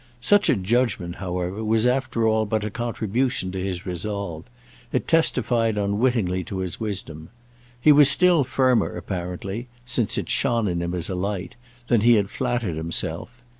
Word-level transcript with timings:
Such 0.21 0.49
a 0.49 0.55
judgement, 0.55 1.17
however, 1.17 1.63
was 1.63 1.85
after 1.85 2.27
all 2.27 2.47
but 2.47 2.63
a 2.63 2.71
contribution 2.71 3.51
to 3.51 3.61
his 3.63 3.85
resolve; 3.85 4.45
it 4.91 5.07
testified 5.07 5.77
unwittingly 5.77 6.43
to 6.45 6.57
his 6.57 6.79
wisdom. 6.79 7.29
He 7.79 7.91
was 7.91 8.09
still 8.09 8.43
firmer, 8.43 8.95
apparently—since 8.97 10.17
it 10.17 10.27
shone 10.27 10.67
in 10.67 10.81
him 10.81 10.95
as 10.95 11.07
a 11.07 11.13
light—than 11.13 12.01
he 12.01 12.15
had 12.15 12.31
flattered 12.31 12.77
himself. 12.77 13.43